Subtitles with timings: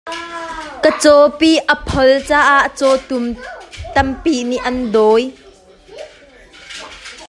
[0.83, 3.25] Ka cawpi a phol caah cawtum
[3.93, 5.23] tampi nih an dawi.